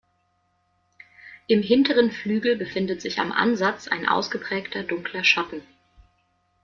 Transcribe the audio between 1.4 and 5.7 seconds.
Im hinteren Flügel befindet sich am Ansatz ein ausgeprägter dunkler Schatten.